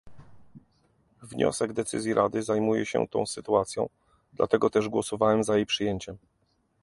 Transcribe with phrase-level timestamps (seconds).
[1.21, 3.89] Wniosek decyzji Rady zajmuje się tą sytuacją,
[4.33, 6.17] dlatego też głosowałem za jej przyjęciem